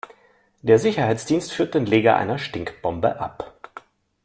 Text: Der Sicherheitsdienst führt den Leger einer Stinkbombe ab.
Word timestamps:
Der 0.63 0.79
Sicherheitsdienst 0.79 1.51
führt 1.53 1.75
den 1.75 1.85
Leger 1.85 2.15
einer 2.17 2.39
Stinkbombe 2.39 3.19
ab. 3.19 3.53